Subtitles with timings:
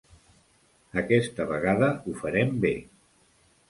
[1.03, 2.77] Aquesta vegada ho farem bé.